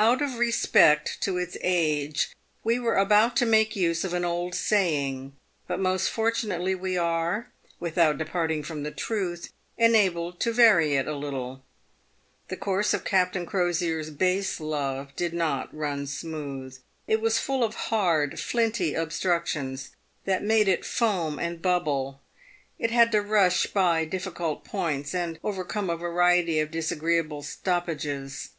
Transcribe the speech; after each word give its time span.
Out 0.00 0.20
of 0.20 0.38
respect 0.40 1.20
to 1.20 1.38
its 1.38 1.56
age, 1.60 2.32
we 2.64 2.80
were 2.80 2.96
about 2.96 3.36
to 3.36 3.46
make 3.46 3.76
use 3.76 4.02
of 4.02 4.12
an 4.12 4.24
old 4.24 4.56
saying, 4.56 5.36
but 5.68 5.78
most 5.78 6.10
fortunately 6.10 6.74
we 6.74 6.96
are, 6.98 7.52
without 7.78 8.18
departing 8.18 8.64
from 8.64 8.82
the 8.82 8.90
truth, 8.90 9.52
enabled 9.78 10.40
to 10.40 10.52
vary 10.52 10.94
it 10.96 11.06
a 11.06 11.14
little. 11.14 11.62
The 12.48 12.56
course 12.56 12.92
of 12.92 13.04
Captain 13.04 13.46
Crosier's 13.46 14.10
base 14.10 14.58
love 14.58 15.14
did 15.14 15.32
not 15.32 15.72
run 15.72 16.08
smooth. 16.08 16.76
It 17.06 17.20
was 17.20 17.38
full 17.38 17.62
of 17.62 17.74
hard, 17.92 18.40
flinty 18.40 18.94
obstructions, 18.94 19.90
that 20.24 20.42
made 20.42 20.66
it 20.66 20.84
foam 20.84 21.38
and 21.38 21.62
bubble; 21.62 22.20
it 22.80 22.90
had 22.90 23.12
to 23.12 23.22
rush 23.22 23.68
by 23.68 24.06
difficult 24.06 24.64
points, 24.64 25.14
and 25.14 25.38
overcome 25.44 25.88
a 25.88 25.96
variety 25.96 26.58
of 26.58 26.72
disagreeable 26.72 27.42
stoppages. 27.44 28.50